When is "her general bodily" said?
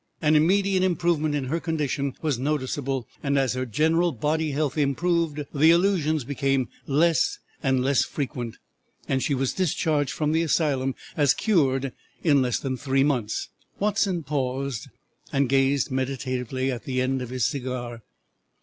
3.53-4.49